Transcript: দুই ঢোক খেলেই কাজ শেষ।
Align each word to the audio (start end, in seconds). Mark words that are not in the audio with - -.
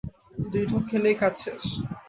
দুই 0.51 0.63
ঢোক 0.69 0.83
খেলেই 0.89 1.15
কাজ 1.21 1.33
শেষ। 1.43 1.63